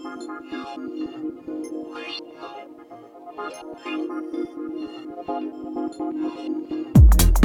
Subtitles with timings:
[0.00, 0.22] Thank
[6.70, 7.37] you.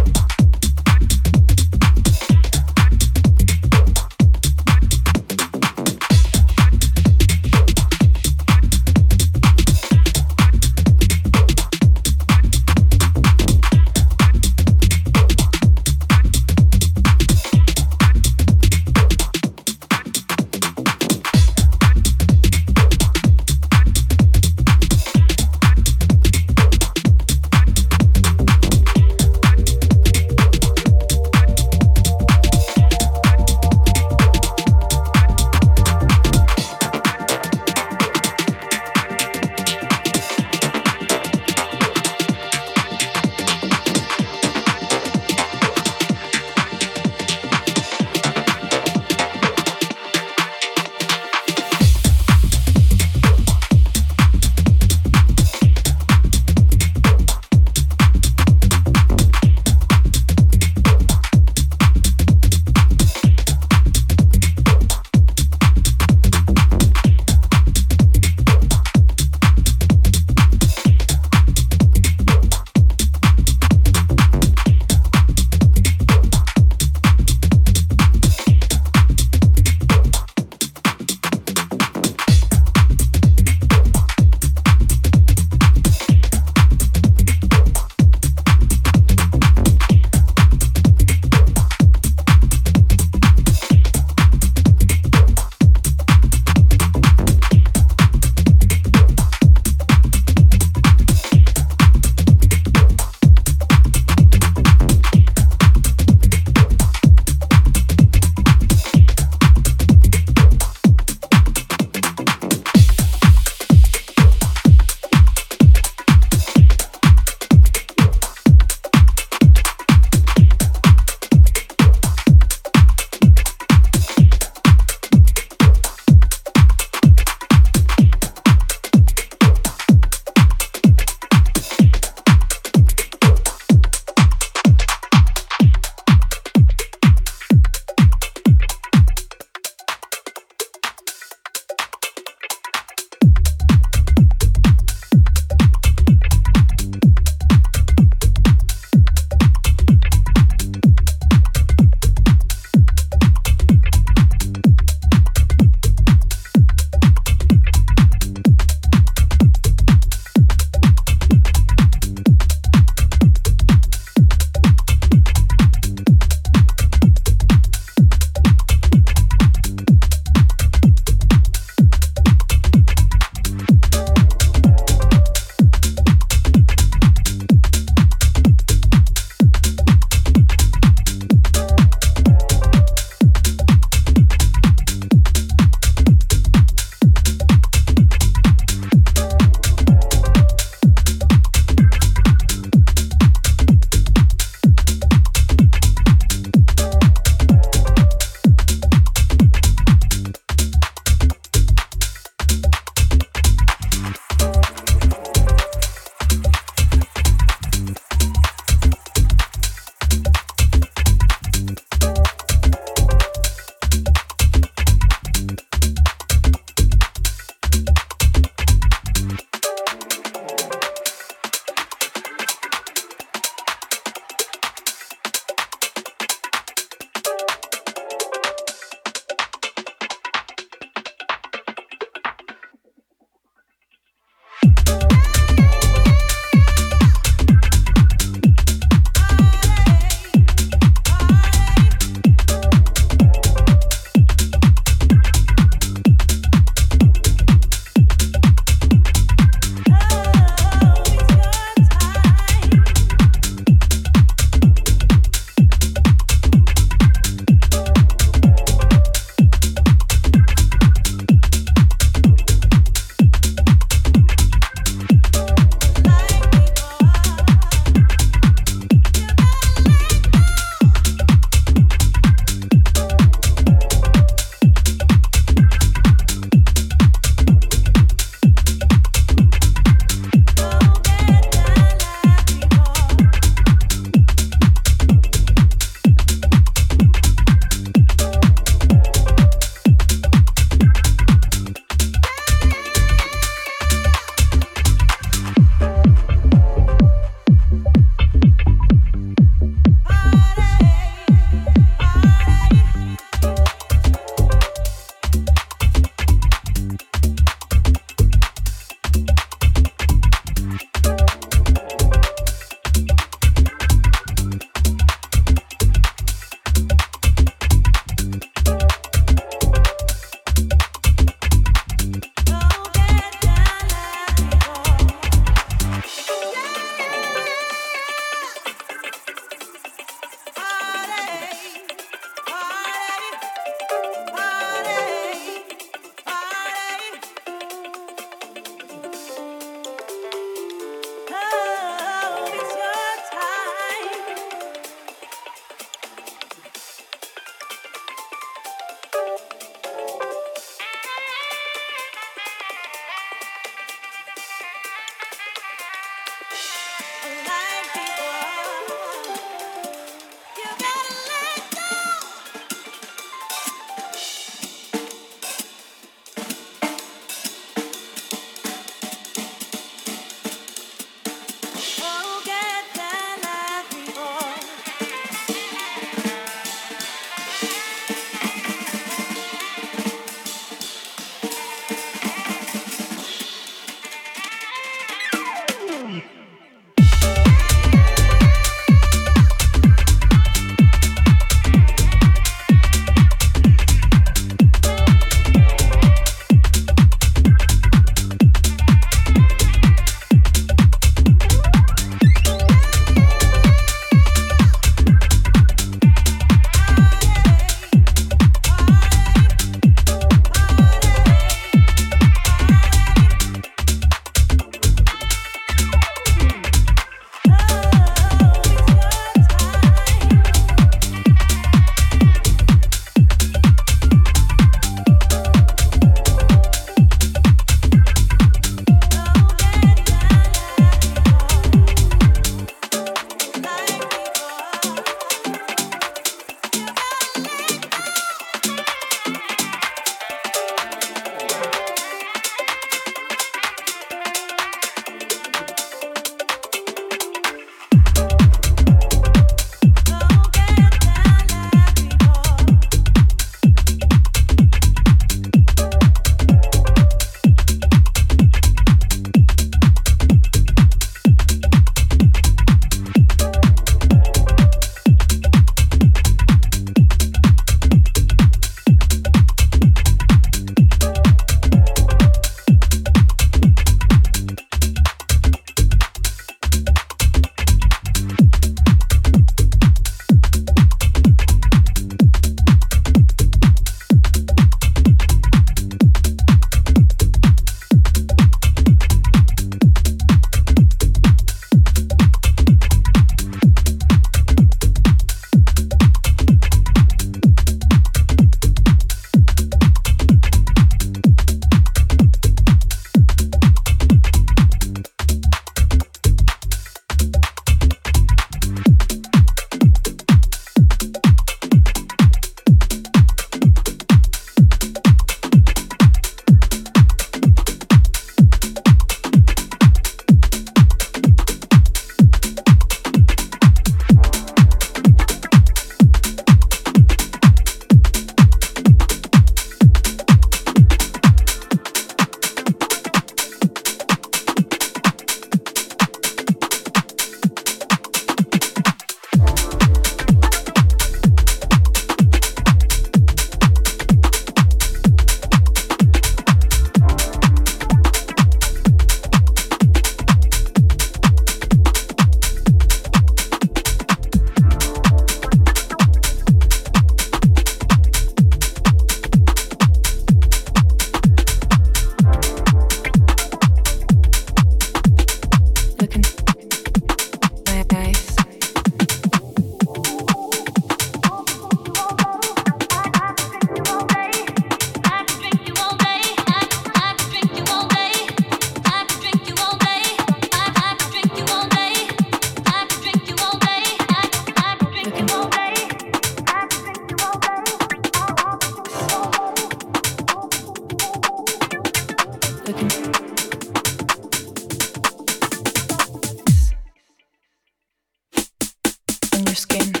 [599.51, 600.00] your skin.